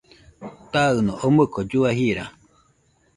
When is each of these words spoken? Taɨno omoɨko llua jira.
Taɨno 0.71 1.13
omoɨko 1.25 1.59
llua 1.67 1.89
jira. 1.97 2.25